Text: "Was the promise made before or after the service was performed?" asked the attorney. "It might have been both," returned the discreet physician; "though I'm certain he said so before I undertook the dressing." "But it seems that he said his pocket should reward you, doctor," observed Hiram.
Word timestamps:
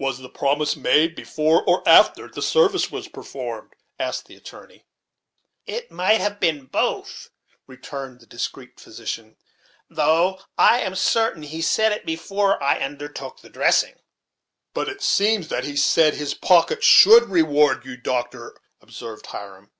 "Was 0.00 0.18
the 0.18 0.28
promise 0.28 0.74
made 0.74 1.14
before 1.14 1.62
or 1.64 1.88
after 1.88 2.26
the 2.26 2.42
service 2.42 2.90
was 2.90 3.06
performed?" 3.06 3.74
asked 4.00 4.26
the 4.26 4.34
attorney. 4.34 4.84
"It 5.64 5.92
might 5.92 6.20
have 6.20 6.40
been 6.40 6.64
both," 6.66 7.30
returned 7.68 8.18
the 8.18 8.26
discreet 8.26 8.80
physician; 8.80 9.36
"though 9.88 10.40
I'm 10.58 10.96
certain 10.96 11.42
he 11.44 11.62
said 11.62 11.92
so 12.00 12.04
before 12.04 12.60
I 12.60 12.80
undertook 12.80 13.42
the 13.42 13.48
dressing." 13.48 13.94
"But 14.74 14.88
it 14.88 15.02
seems 15.02 15.46
that 15.50 15.62
he 15.62 15.76
said 15.76 16.14
his 16.14 16.34
pocket 16.34 16.82
should 16.82 17.28
reward 17.30 17.84
you, 17.84 17.96
doctor," 17.96 18.56
observed 18.80 19.26
Hiram. 19.26 19.70